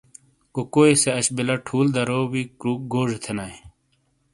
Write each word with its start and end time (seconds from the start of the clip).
کو 0.53 0.61
کو 0.73 0.81
ئیے 0.85 0.95
سے 1.01 1.09
اش 1.17 1.27
بلہ 1.35 1.55
ٹھُول 1.65 1.87
درو 1.95 2.19
وی 2.31 2.43
کُروک 2.59 2.81
گوزے 2.91 3.17
تھینائیے۔ 3.23 3.59